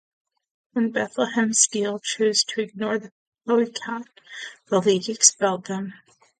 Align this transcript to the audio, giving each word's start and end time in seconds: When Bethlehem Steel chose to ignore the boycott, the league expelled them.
When 0.73 0.89
Bethlehem 0.89 1.53
Steel 1.53 1.99
chose 1.99 2.43
to 2.45 2.61
ignore 2.61 2.97
the 2.97 3.11
boycott, 3.45 4.07
the 4.67 4.79
league 4.79 5.07
expelled 5.09 5.67
them. 5.67 5.93